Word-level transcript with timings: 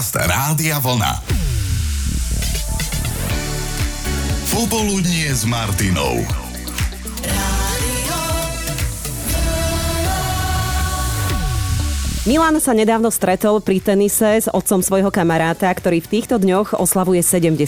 Podcast 0.00 0.16
Rádia 0.16 0.80
Vlna. 0.80 1.12
Popoludnie 4.48 5.28
s 5.28 5.44
Martinou. 5.44 6.24
Milan 12.24 12.56
sa 12.64 12.72
nedávno 12.72 13.12
stretol 13.12 13.60
pri 13.60 13.84
tenise 13.84 14.40
s 14.40 14.48
otcom 14.48 14.80
svojho 14.80 15.12
kamaráta, 15.12 15.68
ktorý 15.68 16.00
v 16.00 16.08
týchto 16.16 16.40
dňoch 16.40 16.80
oslavuje 16.80 17.20
70 17.20 17.60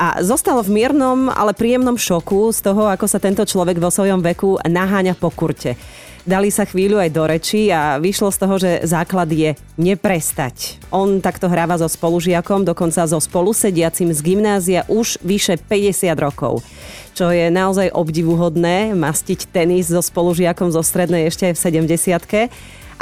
A 0.00 0.24
zostal 0.24 0.56
v 0.64 0.72
miernom, 0.72 1.28
ale 1.28 1.52
príjemnom 1.52 2.00
šoku 2.00 2.48
z 2.56 2.64
toho, 2.64 2.88
ako 2.88 3.04
sa 3.04 3.20
tento 3.20 3.44
človek 3.44 3.76
vo 3.76 3.92
svojom 3.92 4.24
veku 4.24 4.56
naháňa 4.64 5.20
po 5.20 5.28
kurte. 5.28 5.76
Dali 6.22 6.54
sa 6.54 6.62
chvíľu 6.62 7.02
aj 7.02 7.10
do 7.10 7.24
reči 7.26 7.74
a 7.74 7.98
vyšlo 7.98 8.30
z 8.30 8.38
toho, 8.38 8.54
že 8.54 8.70
základ 8.86 9.26
je 9.26 9.58
neprestať. 9.74 10.78
On 10.94 11.18
takto 11.18 11.50
hráva 11.50 11.74
so 11.74 11.90
spolužiakom, 11.90 12.62
dokonca 12.62 13.02
so 13.10 13.18
spolusediacim 13.18 14.14
z 14.14 14.20
gymnázia 14.22 14.86
už 14.86 15.18
vyše 15.26 15.58
50 15.58 16.14
rokov 16.18 16.62
čo 17.12 17.28
je 17.28 17.52
naozaj 17.52 17.92
obdivuhodné, 17.92 18.96
mastiť 18.96 19.52
tenis 19.52 19.92
so 19.92 20.00
spolužiakom 20.00 20.72
zo 20.72 20.80
strednej 20.80 21.28
ešte 21.28 21.52
aj 21.52 21.54
v 21.60 21.62
70 21.92 22.48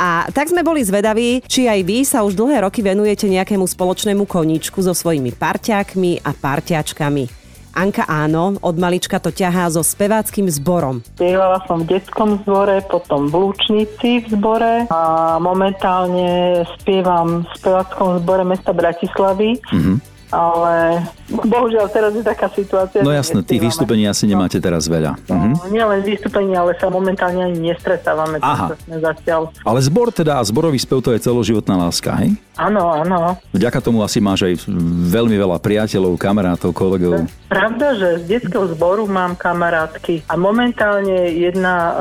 a 0.00 0.24
tak 0.32 0.48
sme 0.48 0.64
boli 0.64 0.80
zvedaví, 0.80 1.44
či 1.44 1.68
aj 1.68 1.80
vy 1.84 1.98
sa 2.08 2.24
už 2.24 2.32
dlhé 2.32 2.64
roky 2.64 2.80
venujete 2.80 3.28
nejakému 3.28 3.68
spoločnému 3.68 4.24
koníčku 4.24 4.80
so 4.80 4.96
svojimi 4.96 5.36
parťákmi 5.36 6.24
a 6.24 6.32
parťačkami. 6.32 7.39
Anka 7.74 8.04
áno, 8.06 8.58
od 8.58 8.76
malička 8.76 9.22
to 9.22 9.30
ťahá 9.30 9.70
so 9.70 9.80
speváckým 9.84 10.50
zborom. 10.50 11.02
Spievala 11.14 11.62
som 11.64 11.86
v 11.86 11.96
detskom 11.96 12.42
zbore, 12.42 12.82
potom 12.86 13.30
v 13.30 13.34
Lúčnici 13.46 14.24
v 14.24 14.26
zbore 14.34 14.86
a 14.90 15.36
momentálne 15.38 16.62
spievam 16.78 17.46
v 17.46 17.50
speváckom 17.58 18.22
zbore 18.22 18.42
mesta 18.42 18.74
Bratislavy. 18.74 19.62
Mm-hmm 19.70 20.10
ale 20.30 21.02
bohužiaľ 21.26 21.90
teraz 21.90 22.14
je 22.14 22.22
taká 22.22 22.46
situácia. 22.54 23.02
No 23.02 23.10
jasné, 23.10 23.42
tých 23.42 23.66
vystúpení 23.66 24.06
asi 24.06 24.30
nemáte 24.30 24.62
teraz 24.62 24.86
veľa. 24.86 25.18
No, 25.26 25.34
uh-huh. 25.34 25.74
Nie 25.74 25.82
len 25.82 26.06
vystúpení, 26.06 26.54
ale 26.54 26.78
sa 26.78 26.86
momentálne 26.86 27.50
ani 27.50 27.74
nestretávame. 27.74 28.38
Aha. 28.38 28.78
Sme 28.86 29.02
zatiaľ. 29.02 29.50
Ale 29.66 29.78
zbor 29.82 30.14
teda 30.14 30.38
zborový 30.46 30.78
spev 30.78 31.02
to 31.02 31.10
je 31.10 31.20
celoživotná 31.20 31.74
láska, 31.74 32.14
hej? 32.22 32.38
Áno, 32.60 32.92
áno. 32.92 33.40
Vďaka 33.56 33.80
tomu 33.80 34.04
asi 34.04 34.20
máš 34.20 34.44
aj 34.44 34.68
veľmi 35.08 35.32
veľa 35.32 35.56
priateľov, 35.64 36.20
kamarátov, 36.20 36.76
kolegov. 36.76 37.24
Pravda, 37.48 37.96
že 37.96 38.08
z 38.20 38.24
detského 38.36 38.68
zboru 38.76 39.08
mám 39.08 39.32
kamarátky 39.32 40.28
a 40.28 40.36
momentálne 40.36 41.32
jedna 41.32 41.74
uh, 41.74 41.92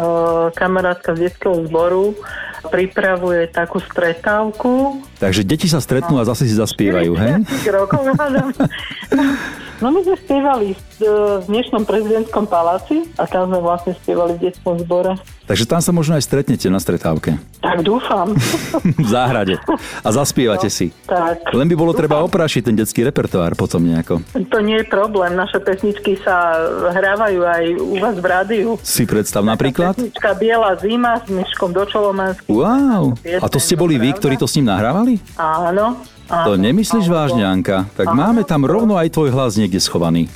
kamarátka 0.52 1.16
z 1.16 1.32
detského 1.32 1.64
zboru 1.64 2.12
pripravuje 2.68 3.48
takú 3.48 3.80
stretávku. 3.80 5.00
Takže 5.24 5.48
deti 5.48 5.72
sa 5.72 5.80
stretnú 5.80 6.20
a 6.20 6.28
zase 6.28 6.44
si 6.44 6.60
zaspievajú, 6.60 7.16
hej? 7.16 7.34
rokov, 7.72 8.04
No 9.80 9.96
my 9.96 10.04
sme 10.04 10.20
spievali 10.20 10.76
v 11.00 11.04
dnešnom 11.48 11.88
prezidentskom 11.88 12.52
paláci 12.52 13.08
a 13.16 13.24
tam 13.24 13.48
sme 13.48 13.64
vlastne 13.64 13.96
spievali 13.96 14.36
v 14.36 14.52
detskom 14.52 14.76
zbore. 14.84 15.16
Takže 15.50 15.66
tam 15.66 15.82
sa 15.82 15.90
možno 15.90 16.14
aj 16.14 16.30
stretnete 16.30 16.70
na 16.70 16.78
stretávke. 16.78 17.42
Tak 17.58 17.82
dúfam. 17.82 18.38
v 19.02 19.08
záhrade. 19.10 19.58
A 20.06 20.10
zaspievate 20.14 20.70
no, 20.70 20.76
si. 20.78 20.94
Tak. 21.10 21.50
Len 21.58 21.66
by 21.66 21.74
bolo 21.74 21.90
dúfam. 21.90 22.06
treba 22.06 22.22
oprašiť 22.22 22.70
ten 22.70 22.78
detský 22.78 23.02
repertoár 23.02 23.58
potom 23.58 23.82
nejako. 23.82 24.22
To 24.38 24.58
nie 24.62 24.78
je 24.78 24.86
problém. 24.86 25.34
Naše 25.34 25.58
pesničky 25.58 26.22
sa 26.22 26.54
hrávajú 26.94 27.42
aj 27.42 27.64
u 27.82 27.96
vás 27.98 28.16
v 28.22 28.26
rádiu. 28.30 28.70
Si 28.86 29.10
predstav 29.10 29.42
napríklad? 29.42 29.98
Pesnička 29.98 30.38
Biela 30.38 30.78
zima 30.78 31.18
s 31.18 31.26
Myškom 31.34 31.74
do 31.74 31.82
Čolomanským. 31.82 32.54
Wow. 32.54 33.18
A 33.42 33.50
to 33.50 33.58
ste 33.58 33.74
boli 33.74 33.98
vy, 33.98 34.14
ktorí 34.14 34.38
to 34.38 34.46
s 34.46 34.54
ním 34.62 34.70
nahrávali? 34.70 35.18
Áno. 35.34 35.98
To 36.30 36.62
nemyslíš 36.62 37.10
vážne, 37.10 37.42
Anka? 37.42 37.90
Tak 37.98 38.14
máme 38.14 38.46
tam 38.46 38.70
rovno 38.70 39.02
aj 39.02 39.18
tvoj 39.18 39.34
hlas 39.34 39.58
niekde 39.58 39.82
schovaný. 39.82 40.30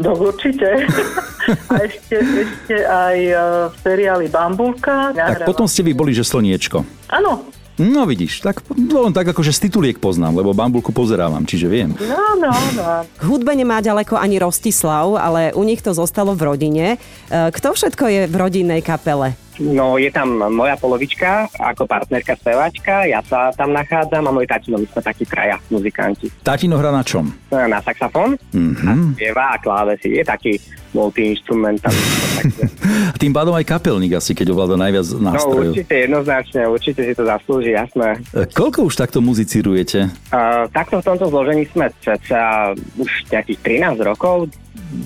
No 0.00 0.16
určite. 0.16 0.88
A 1.70 1.74
ešte, 1.84 2.16
ešte 2.20 2.76
aj 2.84 3.16
e, 3.18 3.34
v 3.68 3.74
seriáli 3.80 4.26
Bambulka. 4.28 5.12
Tak 5.16 5.48
potom 5.48 5.64
ste 5.64 5.84
vy 5.84 5.92
boli, 5.96 6.12
že 6.12 6.24
slniečko. 6.24 6.84
Áno, 7.08 7.48
No 7.78 8.10
vidíš, 8.10 8.42
tak 8.42 8.66
len 8.74 9.14
tak 9.14 9.30
akože 9.30 9.54
z 9.54 9.70
tituliek 9.70 10.02
poznám, 10.02 10.42
lebo 10.42 10.50
bambulku 10.50 10.90
pozerávam, 10.90 11.46
čiže 11.46 11.70
viem. 11.70 11.94
No, 11.94 12.34
no, 12.34 12.50
no. 12.74 13.06
K 13.06 13.22
hudbe 13.22 13.54
nemá 13.54 13.78
ďaleko 13.78 14.18
ani 14.18 14.42
Rostislav, 14.42 15.14
ale 15.14 15.54
u 15.54 15.62
nich 15.62 15.78
to 15.78 15.94
zostalo 15.94 16.34
v 16.34 16.42
rodine. 16.42 16.86
E, 17.30 17.54
kto 17.54 17.78
všetko 17.78 18.04
je 18.10 18.22
v 18.26 18.34
rodinnej 18.34 18.82
kapele? 18.82 19.38
No, 19.58 19.98
je 19.98 20.10
tam 20.14 20.38
moja 20.54 20.78
polovička 20.78 21.50
ako 21.58 21.90
partnerka 21.90 22.38
spevačka, 22.38 23.10
ja 23.10 23.18
sa 23.26 23.50
tam 23.54 23.74
nachádzam 23.74 24.22
a 24.26 24.30
môj 24.30 24.46
tatino, 24.46 24.78
my 24.78 24.86
sme 24.86 25.02
takí 25.02 25.26
traja 25.26 25.58
muzikanti. 25.66 26.30
Tatino 26.46 26.78
hrá 26.78 26.94
na 26.94 27.02
čom? 27.02 27.26
Na 27.50 27.82
saxofón, 27.82 28.38
mm-hmm. 28.54 28.86
a 28.86 28.92
spieva 29.18 29.44
a 29.52 29.56
klávesy. 29.58 30.18
Je 30.18 30.22
taký 30.22 30.52
multi-instrumentalista. 30.94 32.40
Tým 33.22 33.32
pádom 33.34 33.52
aj 33.52 33.64
kapelník 33.66 34.16
asi, 34.16 34.32
keď 34.32 34.56
ovláda 34.56 34.76
najviac 34.80 35.06
no, 35.18 35.34
nástrojov. 35.34 35.60
No 35.60 35.72
určite, 35.74 35.94
jednoznačne, 36.08 36.60
určite 36.70 37.00
si 37.04 37.12
to 37.12 37.24
zaslúži, 37.26 37.70
jasné. 37.76 38.08
E, 38.32 38.48
koľko 38.48 38.88
už 38.88 38.94
takto 38.96 39.18
muzicírujete? 39.20 40.08
Uh, 40.32 40.64
takto 40.72 41.02
v 41.02 41.04
tomto 41.04 41.28
zložení 41.28 41.68
sme 41.68 41.92
ceca 42.00 42.72
už 42.96 43.10
nejakých 43.28 43.58
13 43.84 44.00
rokov, 44.00 44.48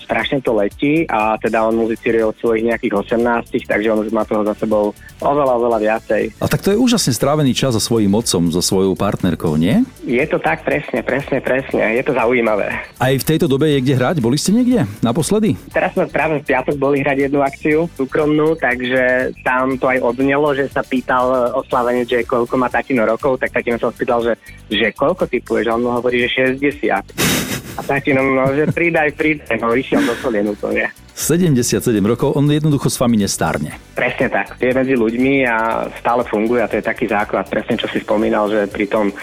strašne 0.03 0.39
to 0.41 0.55
letí 0.55 1.05
a 1.11 1.37
teda 1.39 1.67
on 1.67 1.79
muzicíruje 1.79 2.25
od 2.25 2.37
svojich 2.39 2.69
nejakých 2.71 2.95
18, 3.19 3.67
takže 3.67 3.89
on 3.93 4.03
už 4.07 4.11
má 4.15 4.23
toho 4.25 4.47
za 4.47 4.55
sebou 4.55 4.95
oveľa, 5.21 5.55
oveľa 5.59 5.79
viacej. 5.83 6.23
A 6.39 6.47
tak 6.47 6.63
to 6.63 6.75
je 6.75 6.79
úžasne 6.79 7.13
strávený 7.15 7.53
čas 7.55 7.75
so 7.75 7.83
svojím 7.83 8.15
otcom, 8.15 8.51
so 8.51 8.63
svojou 8.63 8.95
partnerkou, 8.95 9.55
nie? 9.59 9.83
Je 10.07 10.23
to 10.27 10.39
tak, 10.39 10.63
presne, 10.63 11.03
presne, 11.03 11.43
presne. 11.43 11.99
Je 11.99 12.03
to 12.03 12.15
zaujímavé. 12.15 12.75
Aj 12.99 13.15
v 13.15 13.25
tejto 13.27 13.47
dobe 13.51 13.71
je 13.71 13.83
kde 13.83 13.95
hrať? 13.99 14.17
Boli 14.23 14.39
ste 14.39 14.55
niekde? 14.55 14.87
Naposledy? 15.01 15.59
Teraz 15.71 15.95
sme 15.95 16.07
práve 16.11 16.43
v 16.43 16.47
piatok 16.47 16.77
boli 16.79 17.03
hrať 17.03 17.31
jednu 17.31 17.41
akciu, 17.43 17.87
súkromnú, 17.95 18.55
takže 18.59 19.35
tam 19.43 19.77
to 19.79 19.91
aj 19.91 19.99
odnelo, 20.03 20.55
že 20.55 20.71
sa 20.71 20.83
pýtal 20.87 21.55
oslavene, 21.55 22.07
že 22.07 22.27
koľko 22.27 22.55
má 22.59 22.71
tatino 22.71 23.03
rokov, 23.07 23.39
tak 23.39 23.55
tatino 23.55 23.79
sa 23.79 23.91
spýtal, 23.91 24.23
že, 24.23 24.35
že 24.71 24.95
koľko 24.95 25.27
typuješ? 25.27 25.71
A 25.71 25.75
on 25.75 25.83
mu 25.87 25.91
hovorí, 25.95 26.23
že 26.27 26.47
60. 26.61 27.42
A 27.77 27.81
tatino, 27.81 28.21
no, 28.21 28.53
že 28.53 28.69
pridaj, 28.69 29.17
pridaj, 29.17 29.57
no 29.61 29.73
išiel 29.73 30.05
do 30.05 30.15
kolien 30.21 30.49
úplne. 30.49 30.93
77 31.13 31.93
rokov, 32.03 32.33
on 32.33 32.49
jednoducho 32.49 32.89
s 32.89 32.97
vami 32.97 33.21
nestárne. 33.21 33.77
Presne 33.93 34.33
tak, 34.33 34.57
je 34.57 34.73
medzi 34.73 34.97
ľuďmi 34.97 35.45
a 35.45 35.87
stále 36.01 36.25
funguje 36.25 36.65
a 36.65 36.69
to 36.69 36.81
je 36.81 36.85
taký 36.85 37.05
základ, 37.05 37.45
presne 37.53 37.77
čo 37.77 37.85
si 37.93 38.01
spomínal, 38.01 38.49
že 38.49 38.65
pri 38.65 38.89
tom 38.89 39.13
e, 39.13 39.15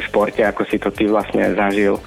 športe, 0.00 0.40
ako 0.40 0.64
si 0.64 0.80
to 0.80 0.88
ty 0.88 1.04
vlastne 1.04 1.44
zažil, 1.52 2.00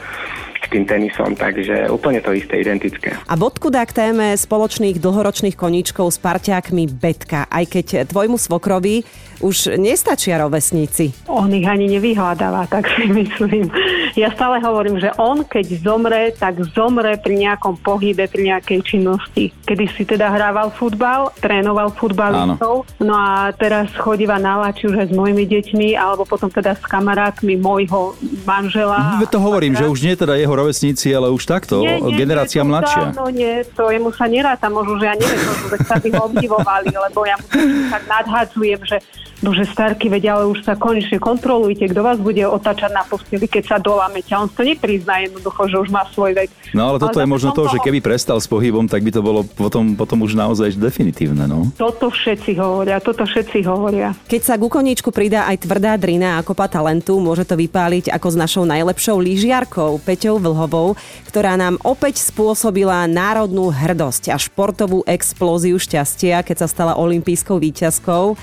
tým 0.69 0.85
tenisom, 0.85 1.33
takže 1.33 1.89
úplne 1.89 2.21
to 2.21 2.31
isté, 2.31 2.61
identické. 2.61 3.17
A 3.25 3.33
bodku 3.33 3.73
dá 3.73 3.81
k 3.83 4.05
téme 4.05 4.37
spoločných 4.37 5.01
dlhoročných 5.01 5.57
koníčkov 5.57 6.13
s 6.13 6.21
parťákmi 6.21 6.85
Betka, 6.93 7.49
aj 7.49 7.65
keď 7.65 7.85
tvojmu 8.05 8.37
svokrovi 8.37 9.01
už 9.41 9.75
nestačia 9.81 10.37
rovesníci. 10.37 11.25
On 11.25 11.49
ich 11.49 11.65
ani 11.65 11.89
nevyhľadáva, 11.89 12.69
tak 12.69 12.85
si 12.93 13.09
myslím. 13.09 13.73
Ja 14.19 14.35
stále 14.35 14.59
hovorím, 14.59 14.99
že 14.99 15.15
on 15.15 15.47
keď 15.47 15.79
zomre, 15.79 16.35
tak 16.35 16.59
zomre 16.75 17.15
pri 17.15 17.39
nejakom 17.39 17.79
pohybe, 17.79 18.27
pri 18.27 18.51
nejakej 18.51 18.83
činnosti. 18.83 19.55
Kedy 19.63 19.85
si 19.95 20.03
teda 20.03 20.27
hrával 20.27 20.75
futbal, 20.75 21.31
trénoval 21.39 21.95
futbalistov, 21.95 22.83
no 22.99 23.13
a 23.15 23.55
teraz 23.55 23.87
chodíva 23.95 24.35
na 24.35 24.59
lači 24.59 24.91
už 24.91 24.99
aj 24.99 25.07
s 25.07 25.13
mojimi 25.15 25.47
deťmi, 25.47 25.95
alebo 25.95 26.27
potom 26.27 26.51
teda 26.51 26.75
s 26.75 26.83
kamarátmi 26.83 27.55
môjho 27.55 28.11
manžela. 28.43 29.15
No, 29.15 29.23
to 29.23 29.39
hovorím, 29.39 29.79
že 29.79 29.87
už 29.87 30.03
nie 30.03 30.19
teda 30.19 30.35
jeho 30.35 30.51
rovesníci, 30.51 31.15
ale 31.15 31.31
už 31.31 31.47
takto, 31.47 31.79
nie, 31.79 32.03
nie, 32.03 32.19
generácia 32.19 32.59
nie, 32.59 32.75
mladšia. 32.75 33.03
No 33.15 33.31
nie, 33.31 33.63
to 33.71 33.87
jemu 33.87 34.11
sa 34.11 34.27
neráta, 34.27 34.67
možno, 34.67 34.99
že 34.99 35.07
ja 35.07 35.15
neviem, 35.15 35.39
že 35.47 35.79
sa 35.87 35.95
by 35.95 36.09
ho 36.11 36.21
obdivovali, 36.27 36.91
lebo 36.91 37.23
ja 37.23 37.39
mu 37.39 37.47
tak 37.87 38.03
nadhadzujem, 38.03 38.83
že 38.83 38.99
Bože 39.39 39.63
starky, 39.71 40.11
veď 40.11 40.35
ale 40.35 40.43
už 40.51 40.67
sa 40.67 40.75
konečne 40.75 41.15
kontrolujte, 41.15 41.87
kto 41.87 42.01
vás 42.03 42.19
bude 42.19 42.43
otačať 42.43 42.91
na 42.91 43.07
posteli, 43.07 43.47
keď 43.47 43.63
sa 43.63 43.77
dolámete. 43.79 44.35
On 44.35 44.51
to 44.51 44.67
neprizná 44.67 45.23
jednoducho, 45.23 45.71
že 45.71 45.77
už 45.79 45.89
má 45.95 46.03
svoj 46.11 46.35
vek. 46.35 46.51
No 46.75 46.91
ale 46.91 46.97
toto 46.99 47.23
ale 47.23 47.23
je 47.23 47.31
možno 47.31 47.51
to, 47.55 47.63
toho... 47.63 47.71
že 47.71 47.79
keby 47.79 48.03
prestal 48.03 48.43
s 48.43 48.51
pohybom, 48.51 48.91
tak 48.91 48.99
by 48.99 49.11
to 49.15 49.23
bolo 49.23 49.47
potom, 49.47 49.95
potom 49.95 50.27
už 50.27 50.35
naozaj 50.35 50.75
definitívne. 50.75 51.47
No? 51.47 51.71
Toto 51.79 52.11
všetci 52.11 52.59
hovoria, 52.59 52.99
toto 52.99 53.23
všetci 53.23 53.63
hovoria. 53.63 54.11
Keď 54.27 54.41
sa 54.43 54.55
ku 54.59 54.67
koníčku 54.67 55.09
pridá 55.15 55.47
aj 55.47 55.63
tvrdá 55.63 55.95
drina 55.95 56.35
a 56.35 56.43
kopa 56.43 56.67
talentu, 56.67 57.23
môže 57.23 57.47
to 57.47 57.55
vypáliť 57.55 58.11
ako 58.11 58.27
s 58.35 58.37
našou 58.37 58.63
najlepšou 58.67 59.17
lyžiarkou 59.23 60.03
Peťou 60.03 60.35
Vlhovou, 60.43 60.99
ktorá 61.31 61.55
nám 61.55 61.79
opäť 61.87 62.19
spôsobila 62.19 63.07
národnú 63.07 63.71
hrdosť 63.71 64.35
a 64.35 64.37
športovú 64.37 65.07
explóziu 65.07 65.79
šťastia, 65.79 66.43
keď 66.43 66.65
sa 66.65 66.67
stala 66.67 66.99
olympijskou 66.99 67.55
výťazkou. 67.55 68.35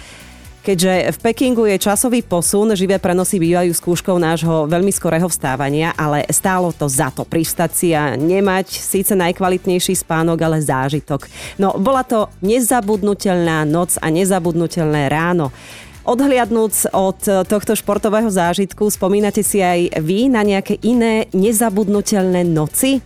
Keďže 0.66 1.14
v 1.14 1.18
Pekingu 1.22 1.62
je 1.70 1.78
časový 1.78 2.26
posun, 2.26 2.74
živé 2.74 2.98
prenosy 2.98 3.38
bývajú 3.38 3.70
skúškou 3.70 4.18
nášho 4.18 4.66
veľmi 4.66 4.90
skorého 4.90 5.30
vstávania, 5.30 5.94
ale 5.94 6.26
stálo 6.34 6.74
to 6.74 6.90
za 6.90 7.14
to 7.14 7.22
pristať 7.22 7.70
si 7.70 7.88
a 7.94 8.18
nemať 8.18 8.74
síce 8.74 9.14
najkvalitnejší 9.14 9.94
spánok, 9.94 10.34
ale 10.42 10.58
zážitok. 10.58 11.30
No, 11.62 11.78
bola 11.78 12.02
to 12.02 12.26
nezabudnutelná 12.42 13.62
noc 13.62 13.94
a 14.02 14.10
nezabudnutelné 14.10 15.06
ráno. 15.06 15.54
Odhliadnúc 16.02 16.90
od 16.90 17.46
tohto 17.46 17.78
športového 17.78 18.26
zážitku, 18.26 18.90
spomínate 18.90 19.46
si 19.46 19.62
aj 19.62 20.02
vy 20.02 20.26
na 20.26 20.42
nejaké 20.42 20.82
iné 20.82 21.30
nezabudnutelné 21.30 22.42
noci? 22.42 22.98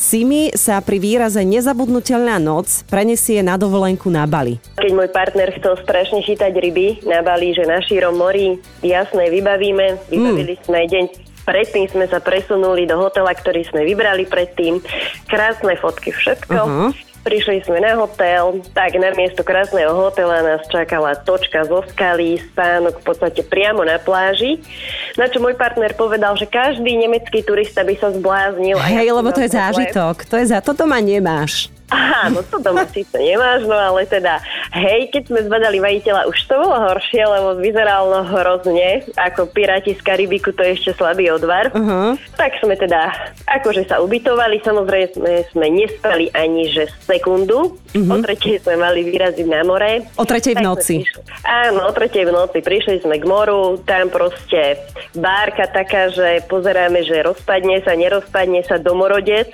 Simi 0.00 0.48
sa 0.56 0.80
pri 0.80 0.96
výraze 0.96 1.44
nezabudnutelná 1.44 2.40
noc 2.40 2.84
prenesie 2.88 3.44
na 3.44 3.60
dovolenku 3.60 4.08
na 4.08 4.24
Bali. 4.24 4.56
Keď 4.80 4.92
môj 4.96 5.08
partner 5.12 5.52
chcel 5.60 5.76
strašne 5.84 6.24
chytať 6.24 6.56
ryby 6.56 7.04
na 7.04 7.20
Bali, 7.20 7.52
že 7.52 7.68
na 7.68 7.84
šírom 7.84 8.16
mori, 8.16 8.56
jasné, 8.80 9.28
vybavíme. 9.28 10.08
Vybavili 10.08 10.56
mm. 10.56 10.62
sme 10.64 10.80
deň 10.88 11.04
Predtým 11.40 11.88
sme 11.90 12.06
sa 12.06 12.22
presunuli 12.22 12.86
do 12.86 12.94
hotela, 13.00 13.32
ktorý 13.34 13.66
sme 13.66 13.82
vybrali 13.82 14.28
predtým. 14.28 14.78
Krásne 15.26 15.74
fotky, 15.80 16.14
všetko. 16.14 16.60
Uh-huh. 16.62 16.90
Prišli 17.20 17.68
sme 17.68 17.84
na 17.84 18.00
hotel, 18.00 18.64
tak 18.72 18.96
na 18.96 19.12
miesto 19.12 19.44
krásneho 19.44 19.92
hotela 19.92 20.40
nás 20.40 20.64
čakala 20.72 21.12
točka 21.20 21.68
zo 21.68 21.84
skaly, 21.92 22.40
spánok 22.52 22.96
v 22.96 23.04
podstate 23.04 23.44
priamo 23.44 23.84
na 23.84 24.00
pláži. 24.00 24.56
Na 25.20 25.28
čo 25.28 25.36
môj 25.36 25.52
partner 25.52 25.92
povedal, 25.92 26.32
že 26.40 26.48
každý 26.48 26.96
nemecký 26.96 27.44
turista 27.44 27.84
by 27.84 27.94
sa 28.00 28.08
zbláznil. 28.16 28.80
Hej, 28.80 29.04
ja 29.04 29.12
lebo 29.12 29.28
to 29.36 29.44
je 29.44 29.52
zážitok. 29.52 30.24
To 30.32 30.34
je 30.40 30.46
za, 30.48 30.64
toto 30.64 30.88
ma 30.88 30.96
nemáš. 31.04 31.68
Aha, 31.90 32.30
no 32.30 32.46
to 32.46 32.62
doma 32.62 32.86
síce 32.86 33.18
nemáš, 33.18 33.66
no 33.66 33.74
ale 33.74 34.06
teda, 34.06 34.38
hej, 34.70 35.10
keď 35.10 35.22
sme 35.26 35.40
zvedali 35.42 35.82
majiteľa, 35.82 36.30
už 36.30 36.38
to 36.46 36.54
bolo 36.54 36.78
horšie, 36.86 37.22
lebo 37.26 37.58
vyzeralo 37.58 38.22
hrozne, 38.30 39.02
ako 39.18 39.50
piráti 39.50 39.98
z 39.98 40.02
Karibiku, 40.06 40.54
to 40.54 40.62
je 40.62 40.78
ešte 40.78 40.94
slabý 40.94 41.34
odvar. 41.34 41.74
Uh-huh. 41.74 42.14
Tak 42.38 42.62
sme 42.62 42.78
teda, 42.78 43.10
akože 43.50 43.90
sa 43.90 43.98
ubytovali, 43.98 44.62
samozrejme 44.62 45.08
sme, 45.18 45.32
sme 45.50 45.66
nespali 45.66 46.30
ani 46.30 46.70
že 46.70 46.86
sekundu. 47.02 47.74
Uh-huh. 47.74 48.14
O 48.14 48.16
tretej 48.22 48.62
sme 48.62 48.78
mali 48.78 49.02
vyraziť 49.10 49.46
na 49.50 49.66
more. 49.66 50.06
O 50.14 50.22
tretej 50.22 50.54
v 50.54 50.62
noci. 50.62 51.02
Prišli, 51.02 51.26
áno, 51.42 51.90
o 51.90 51.92
tretej 51.92 52.22
v 52.22 52.32
noci. 52.32 52.58
Prišli 52.62 53.02
sme 53.02 53.18
k 53.18 53.26
moru, 53.26 53.82
tam 53.82 54.14
proste 54.14 54.78
bárka 55.18 55.66
taká, 55.66 56.06
že 56.14 56.46
pozeráme, 56.46 57.02
že 57.02 57.18
rozpadne 57.26 57.82
sa, 57.82 57.98
nerozpadne 57.98 58.62
sa 58.62 58.78
domorodec. 58.78 59.50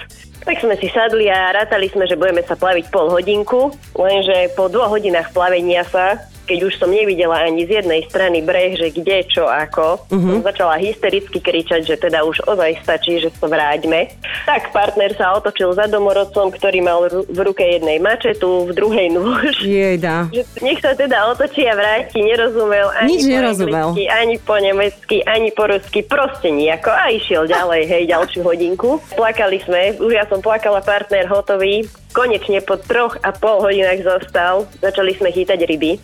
Tak 0.47 0.63
sme 0.63 0.79
si 0.79 0.87
sadli 0.95 1.27
a 1.27 1.51
rátali 1.51 1.91
sme, 1.91 2.07
že 2.07 2.15
budeme 2.27 2.43
sa 2.43 2.59
plaviť 2.59 2.91
pol 2.91 3.07
hodinku, 3.15 3.71
lenže 3.95 4.51
po 4.59 4.67
dvoch 4.67 4.91
hodinách 4.91 5.31
plavenia 5.31 5.87
sa 5.87 6.19
keď 6.47 6.59
už 6.63 6.79
som 6.79 6.89
nevidela 6.95 7.43
ani 7.43 7.67
z 7.67 7.83
jednej 7.83 8.07
strany 8.07 8.39
breh, 8.39 8.79
že 8.79 8.95
kde, 8.95 9.27
čo, 9.27 9.51
ako, 9.51 10.07
uh-huh. 10.07 10.39
som 10.39 10.47
začala 10.47 10.79
hystericky 10.79 11.43
kričať, 11.43 11.83
že 11.83 11.99
teda 11.99 12.23
už 12.23 12.47
ozaj 12.47 12.87
stačí, 12.87 13.19
že 13.19 13.35
sa 13.35 13.51
vráťme. 13.51 14.15
Tak 14.47 14.71
partner 14.71 15.11
sa 15.19 15.35
otočil 15.35 15.75
za 15.75 15.91
domorodcom, 15.91 16.55
ktorý 16.55 16.79
mal 16.79 17.03
v 17.11 17.39
ruke 17.43 17.67
jednej 17.67 17.99
mačetu, 17.99 18.71
v 18.71 18.79
druhej 18.79 19.11
nôž. 19.11 19.59
Jejda. 19.67 20.31
Nech 20.63 20.79
sa 20.79 20.95
teda 20.95 21.35
otočí 21.35 21.67
a 21.67 21.75
vráti, 21.75 22.23
nerozumel 22.23 22.87
ani 22.95 23.19
Nič 23.19 23.27
po 23.27 23.31
nerozumel. 23.35 23.89
Anglicky, 23.91 24.05
ani 24.07 24.37
po 24.39 24.55
nemecky, 24.63 25.17
ani 25.27 25.51
po 25.51 25.67
rusky, 25.67 26.01
proste 26.07 26.55
nejako 26.55 26.95
a 26.95 27.11
išiel 27.11 27.51
ďalej, 27.51 27.83
hej, 27.91 28.03
ďalšiu 28.07 28.41
hodinku. 28.47 29.03
Plakali 29.19 29.59
sme, 29.67 29.99
už 29.99 30.15
ja 30.15 30.23
som 30.31 30.39
plakala, 30.39 30.79
partner 30.79 31.27
hotový, 31.27 31.83
konečne 32.15 32.63
po 32.63 32.79
troch 32.79 33.19
a 33.27 33.35
pol 33.35 33.59
hodinách 33.59 34.07
zostal. 34.07 34.71
Začali 34.79 35.19
sme 35.19 35.35
chytať 35.35 35.59
ryby. 35.67 35.99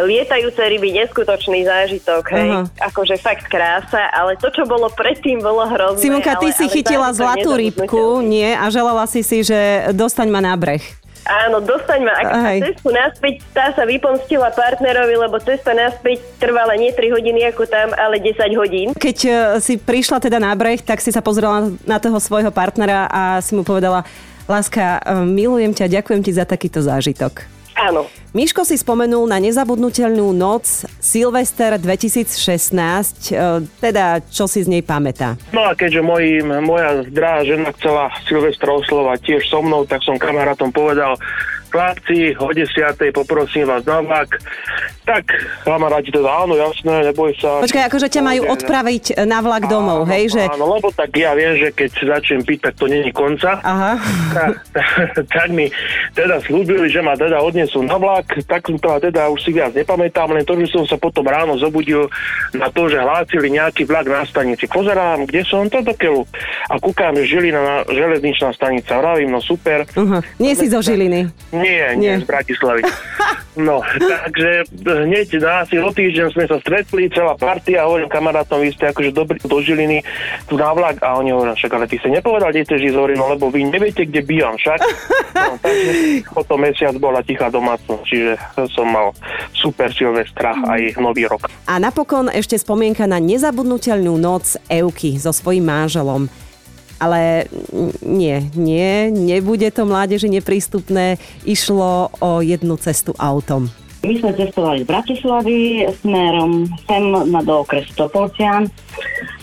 Lietajúce 0.00 0.62
ryby, 0.62 0.96
neskutočný 0.96 1.68
zážitok, 1.68 2.24
hej. 2.32 2.48
Uh-huh. 2.48 2.64
Akože 2.80 3.20
fakt 3.20 3.44
krása, 3.48 4.08
ale 4.12 4.40
to, 4.40 4.48
čo 4.48 4.64
bolo 4.64 4.88
predtým, 4.88 5.44
bolo 5.44 5.68
hrozné. 5.68 6.00
Simonka, 6.00 6.40
ty 6.40 6.48
ale, 6.48 6.56
si 6.56 6.64
ale 6.64 6.72
chytila 6.72 7.08
zlatú 7.12 7.52
rybku, 7.52 8.24
nie? 8.24 8.56
A 8.56 8.72
želala 8.72 9.04
si 9.04 9.20
si, 9.20 9.44
že 9.44 9.92
dostaň 9.92 10.32
ma 10.32 10.40
na 10.40 10.56
breh. 10.56 10.80
Áno, 11.22 11.62
dostaň 11.62 12.02
ma. 12.02 12.14
Ak 12.18 12.26
cestu 12.58 12.90
naspäť, 12.90 13.46
tá 13.54 13.70
sa 13.70 13.86
vypomstila 13.86 14.50
partnerovi, 14.50 15.14
lebo 15.14 15.38
cesta 15.38 15.70
naspäť 15.70 16.18
trvala 16.42 16.74
nie 16.74 16.90
3 16.90 17.14
hodiny 17.14 17.46
ako 17.54 17.62
tam, 17.70 17.94
ale 17.94 18.18
10 18.18 18.42
hodín. 18.58 18.86
Keď 18.98 19.18
e, 19.22 19.30
si 19.62 19.78
prišla 19.78 20.18
teda 20.18 20.42
na 20.42 20.50
breh, 20.58 20.82
tak 20.82 20.98
si 20.98 21.14
sa 21.14 21.22
pozrela 21.22 21.70
na 21.86 22.02
toho 22.02 22.18
svojho 22.18 22.50
partnera 22.50 23.06
a 23.06 23.38
si 23.38 23.54
mu 23.54 23.62
povedala, 23.62 24.02
Láska, 24.50 24.98
e, 24.98 25.22
milujem 25.22 25.70
ťa, 25.70 26.02
ďakujem 26.02 26.20
ti 26.26 26.34
za 26.34 26.42
takýto 26.42 26.82
zážitok. 26.82 27.46
Áno. 27.82 28.06
Miško 28.30 28.62
si 28.62 28.78
spomenul 28.78 29.26
na 29.26 29.42
nezabudnutelnú 29.42 30.30
noc 30.30 30.86
Silvester 31.02 31.76
2016, 31.76 33.34
e, 33.34 33.66
teda 33.82 34.22
čo 34.24 34.46
si 34.46 34.62
z 34.62 34.70
nej 34.70 34.86
pamätá? 34.86 35.34
No 35.50 35.66
a 35.66 35.74
keďže 35.74 36.00
moj, 36.00 36.46
moja 36.62 37.02
zdravá 37.10 37.42
žena 37.42 37.74
chcela 37.76 38.08
Silvestra 38.24 38.70
oslovať 38.72 39.18
tiež 39.26 39.42
so 39.50 39.60
mnou, 39.60 39.82
tak 39.84 40.00
som 40.06 40.14
kamarátom 40.14 40.70
povedal, 40.70 41.18
chlapci, 41.74 42.38
o 42.38 42.48
10. 42.54 42.70
poprosím 43.10 43.66
vás 43.66 43.82
na 43.82 43.98
vlak. 43.98 44.38
Tak, 45.02 45.24
kamaráti 45.66 46.14
teda 46.14 46.30
áno, 46.30 46.54
jasné, 46.54 47.10
neboj 47.10 47.34
sa. 47.34 47.58
Počkaj, 47.58 47.90
akože 47.90 48.06
ťa 48.06 48.22
majú 48.22 48.42
odpraviť 48.54 49.26
na 49.26 49.42
vlak 49.42 49.66
domov, 49.66 50.06
áno, 50.06 50.12
hej? 50.14 50.30
Že... 50.30 50.42
Áno, 50.54 50.78
lebo 50.78 50.94
tak 50.94 51.10
ja 51.18 51.34
viem, 51.34 51.58
že 51.58 51.74
keď 51.74 51.90
začnem 52.22 52.46
piť, 52.46 52.70
tak 52.70 52.74
to 52.78 52.86
není 52.86 53.10
konca. 53.10 53.58
Aha. 53.66 53.98
Tak, 54.30 54.50
tak 55.34 55.48
mi 55.50 55.66
teda 56.14 56.38
slúbili, 56.46 56.86
že 56.86 57.02
ma 57.02 57.18
teda 57.18 57.42
odnesú 57.42 57.82
na 57.82 57.98
vlak, 57.98 58.30
tak 58.46 58.62
som 58.62 58.78
to 58.78 58.88
teda 59.02 59.26
už 59.26 59.42
si 59.42 59.50
viac 59.50 59.74
nepamätám, 59.74 60.30
len 60.30 60.46
to, 60.46 60.54
že 60.62 60.70
som 60.70 60.86
sa 60.86 60.94
potom 60.94 61.26
ráno 61.26 61.58
zobudil 61.58 62.06
na 62.54 62.70
to, 62.70 62.86
že 62.86 63.02
hlásili 63.02 63.50
nejaký 63.50 63.82
vlak 63.82 64.06
na 64.06 64.22
stanici. 64.22 64.70
Pozerám, 64.70 65.26
kde 65.26 65.42
som 65.42 65.66
to 65.66 65.82
do 65.82 65.92
keľu. 65.98 66.22
A 66.70 66.78
kúkam, 66.78 67.18
že 67.18 67.26
Žilina 67.26 67.60
na 67.60 67.76
železničná 67.90 68.54
stanica. 68.54 69.02
Vravím, 69.02 69.34
no 69.34 69.42
super. 69.42 69.82
Uh-huh. 69.98 70.22
Nie 70.38 70.54
si 70.54 70.70
zo 70.70 70.78
Žiliny. 70.78 71.26
Nie, 71.50 71.98
nie, 71.98 72.14
nie, 72.14 72.14
z 72.22 72.24
Bratislavy. 72.28 72.86
No, 73.52 73.84
takže 74.24 74.64
hneď 74.84 75.28
na 75.44 75.64
asi 75.64 75.76
o 75.76 75.92
týždeň 75.92 76.32
sme 76.32 76.44
sa 76.48 76.56
stretli, 76.60 77.12
celá 77.12 77.36
partia, 77.36 77.84
hovorím 77.84 78.08
kamarátom, 78.08 78.64
vy 78.64 78.72
ste 78.72 78.88
akože 78.88 79.12
dobrý 79.12 79.36
do 79.44 79.58
Žiliny, 79.60 80.00
tu 80.48 80.56
na 80.56 80.72
vlak 80.72 81.04
a 81.04 81.20
oni 81.20 81.36
hovoria, 81.36 81.52
však 81.52 81.72
ale 81.76 81.84
ty 81.84 82.00
si 82.00 82.08
nepovedal, 82.08 82.48
kde 82.48 82.64
chceš 82.64 82.80
ísť, 82.88 82.96
hovorím, 82.96 83.20
no 83.20 83.26
lebo 83.36 83.52
vy 83.52 83.68
neviete, 83.68 84.08
kde 84.08 84.20
bývam 84.24 84.56
však. 84.56 84.80
No, 85.32 85.58
takže 85.58 86.22
potom 86.28 86.60
mesiac 86.60 86.94
bola 87.02 87.24
tichá 87.24 87.50
domácnosť, 87.50 88.04
čiže 88.04 88.36
som 88.70 88.86
mal 88.86 89.10
super 89.56 89.90
Silvestra 89.90 90.54
aj 90.54 91.00
Nový 91.02 91.26
rok. 91.26 91.50
A 91.66 91.82
napokon 91.82 92.30
ešte 92.30 92.54
spomienka 92.60 93.08
na 93.10 93.18
nezabudnutelnú 93.18 94.14
noc 94.20 94.54
Euky 94.70 95.18
so 95.18 95.34
svojím 95.34 95.66
manželom 95.66 96.30
ale 97.02 97.50
nie, 98.06 98.46
nie, 98.54 99.10
nebude 99.10 99.66
to 99.74 99.82
mládeži 99.82 100.30
neprístupné. 100.30 101.18
Išlo 101.42 102.14
o 102.22 102.38
jednu 102.38 102.78
cestu 102.78 103.10
autom. 103.18 103.66
My 104.02 104.18
sme 104.18 104.34
cestovali 104.34 104.82
z 104.82 104.86
Bratislavy 104.90 105.58
smerom 106.02 106.66
sem 106.86 107.02
na 107.06 107.38
do 107.42 107.62
okresu 107.62 107.94
Topolcian, 107.94 108.66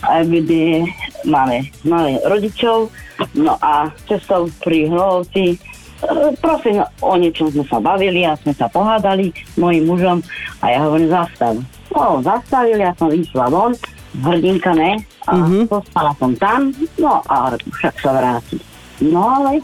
kde 0.04 0.84
máme, 1.24 1.68
máme 1.84 2.20
rodičov, 2.28 2.92
no 3.32 3.56
a 3.60 3.88
cestou 4.04 4.52
pri 4.60 4.88
Hlovci 4.88 5.56
prosím, 6.40 6.80
o 7.04 7.14
niečom 7.16 7.52
sme 7.52 7.64
sa 7.68 7.78
bavili 7.80 8.24
a 8.24 8.36
sme 8.40 8.56
sa 8.56 8.72
pohádali 8.72 9.32
s 9.36 9.56
mojim 9.60 9.84
mužom 9.84 10.18
a 10.64 10.64
ja 10.72 10.78
hovorím 10.84 11.12
zastav. 11.12 11.60
No, 11.92 12.22
zastavili, 12.24 12.80
ja 12.80 12.94
som 12.96 13.12
vyšla 13.12 13.46
von, 13.52 13.76
hrdinka 14.24 14.72
ne, 14.72 15.02
a 15.30 15.34
mm-hmm. 15.38 15.64
postala 15.70 16.10
som 16.18 16.34
tam, 16.34 16.74
no 16.98 17.22
a 17.30 17.54
však 17.54 17.94
sa 18.02 18.10
vráti. 18.10 18.58
No 18.98 19.30
ale 19.30 19.62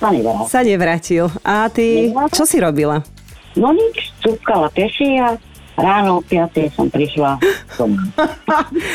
sa 0.00 0.08
nevrátil. 0.08 0.48
Sa 0.48 0.60
nevrátil. 0.64 1.24
A 1.44 1.68
ty, 1.68 2.08
nevrátil? 2.08 2.32
čo 2.32 2.44
si 2.48 2.56
robila? 2.56 3.04
No 3.52 3.76
nič, 3.76 4.16
cúpkala 4.24 4.72
peši 4.72 5.20
a 5.20 5.36
ráno 5.76 6.18
o 6.18 6.22
5 6.24 6.72
som 6.72 6.88
prišla 6.88 7.36
som. 7.76 7.92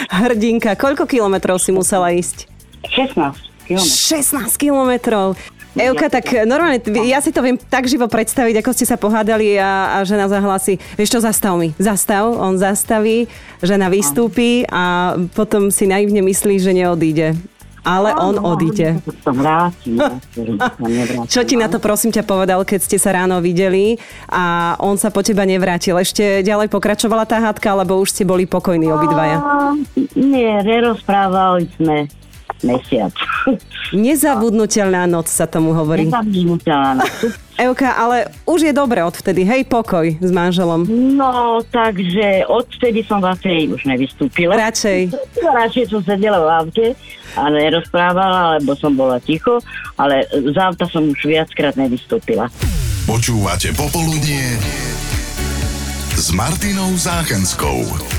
Hrdinka, 0.10 0.74
koľko 0.74 1.06
kilometrov 1.06 1.62
si 1.62 1.70
musela 1.70 2.10
ísť? 2.10 2.50
16 2.90 3.70
kilometrov. 3.70 4.58
16 4.58 4.58
kilometrov. 4.58 5.28
Euka, 5.76 6.08
tak 6.10 6.26
normálne, 6.48 6.80
ja 7.06 7.20
si 7.20 7.30
to 7.30 7.44
viem 7.44 7.60
tak 7.60 7.86
živo 7.86 8.08
predstaviť, 8.08 8.64
ako 8.64 8.72
ste 8.74 8.86
sa 8.88 8.98
pohádali 8.98 9.60
a, 9.60 10.00
a 10.00 10.08
žena 10.08 10.26
zahlasí, 10.32 10.80
vieš 10.96 11.18
čo, 11.18 11.20
zastav 11.22 11.60
mi, 11.60 11.76
zastav, 11.78 12.34
on 12.34 12.56
zastaví, 12.58 13.28
žena 13.60 13.92
vystúpi 13.92 14.66
a 14.72 15.14
potom 15.38 15.70
si 15.70 15.86
naivne 15.86 16.26
myslí, 16.26 16.56
že 16.58 16.72
neodíde. 16.74 17.38
Ale 17.88 18.12
on 18.20 18.36
odíde. 18.36 19.00
Čo 21.32 21.42
ti 21.48 21.56
na 21.56 21.72
to 21.72 21.80
prosím 21.80 22.12
ťa 22.12 22.28
povedal, 22.28 22.68
keď 22.68 22.84
ste 22.84 23.00
sa 23.00 23.16
ráno 23.16 23.40
videli 23.40 23.96
a 24.28 24.76
on 24.84 25.00
sa 25.00 25.08
po 25.08 25.24
teba 25.24 25.48
nevrátil? 25.48 25.96
Ešte 25.96 26.44
ďalej 26.44 26.68
pokračovala 26.68 27.24
tá 27.24 27.40
hádka, 27.40 27.72
alebo 27.72 27.96
už 28.04 28.12
ste 28.12 28.28
boli 28.28 28.44
pokojní 28.44 28.92
obidvaja? 28.92 29.40
Nie, 30.20 30.68
nerozprávali 30.68 31.72
sme 31.80 32.12
mesiac. 32.64 33.14
Nezabudnutelná 33.94 35.06
noc 35.10 35.30
sa 35.30 35.46
tomu 35.50 35.74
hovorí. 35.74 36.08
Nezabudnutelná 36.08 37.04
noc. 37.04 37.14
Euka, 37.66 37.90
ale 37.98 38.30
už 38.46 38.70
je 38.70 38.74
dobre 38.74 39.02
odvtedy, 39.02 39.42
hej, 39.42 39.66
pokoj 39.66 40.06
s 40.06 40.30
manželom. 40.30 40.86
No, 41.18 41.58
takže 41.74 42.46
odvtedy 42.46 43.02
som 43.02 43.18
zase 43.18 43.66
už 43.66 43.82
nevystúpila. 43.82 44.54
Radšej. 44.54 45.10
Radšej 45.42 45.86
som 45.90 46.06
sedela 46.06 46.38
v 46.38 46.50
aute 46.54 46.86
a 47.34 47.50
nerozprávala, 47.50 48.62
lebo 48.62 48.78
som 48.78 48.94
bola 48.94 49.18
ticho, 49.18 49.58
ale 49.98 50.30
z 50.30 50.54
auta 50.54 50.86
som 50.86 51.10
už 51.10 51.18
viackrát 51.26 51.74
nevystúpila. 51.74 52.46
Počúvate 53.10 53.74
Popoludnie 53.74 54.62
s 54.62 54.98
s 56.18 56.32
Martinou 56.32 56.98
Záchenskou. 56.98 58.17